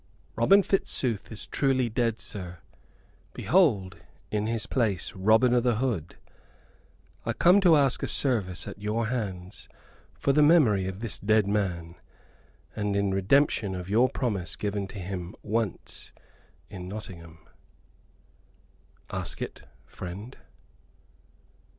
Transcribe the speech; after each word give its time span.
"Robin 0.35 0.63
Fitzooth 0.63 1.31
is 1.31 1.45
truly 1.45 1.87
dead, 1.87 2.19
sir. 2.19 2.57
Behold 3.33 3.97
in 4.31 4.47
his 4.47 4.65
place 4.65 5.13
Robin 5.13 5.53
o' 5.53 5.61
th' 5.61 5.77
Hood. 5.77 6.15
I 7.23 7.33
come 7.33 7.61
to 7.61 7.75
ask 7.75 8.01
a 8.01 8.07
service 8.07 8.67
at 8.67 8.81
your 8.81 9.09
hands 9.09 9.69
for 10.15 10.33
the 10.33 10.41
memory 10.41 10.87
of 10.87 11.01
this 11.01 11.19
dead 11.19 11.45
man, 11.45 11.97
and 12.75 12.95
in 12.95 13.11
redemption 13.13 13.75
of 13.75 13.89
your 13.91 14.09
promise 14.09 14.55
given 14.55 14.87
to 14.87 14.97
him 14.97 15.35
once 15.43 16.11
in 16.67 16.87
Nottingham." 16.87 17.37
"Ask 19.11 19.39
it, 19.39 19.67
friend." 19.85 20.35